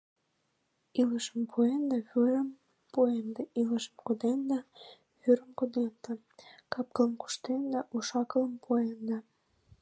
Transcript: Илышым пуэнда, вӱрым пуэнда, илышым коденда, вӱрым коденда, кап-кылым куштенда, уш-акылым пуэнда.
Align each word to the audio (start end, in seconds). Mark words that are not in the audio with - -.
Илышым 1.01 1.41
пуэнда, 1.51 1.97
вӱрым 2.09 2.49
пуэнда, 2.93 3.43
илышым 3.61 3.95
коденда, 4.07 4.59
вӱрым 5.21 5.51
коденда, 5.59 6.11
кап-кылым 6.71 7.13
куштенда, 7.21 7.79
уш-акылым 7.95 8.55
пуэнда. 8.63 9.17